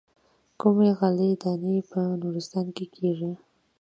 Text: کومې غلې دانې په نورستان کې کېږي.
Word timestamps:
کومې 0.59 0.89
غلې 0.99 1.29
دانې 1.41 1.75
په 1.89 1.99
نورستان 2.21 2.65
کې 2.75 2.85
کېږي. 2.95 3.31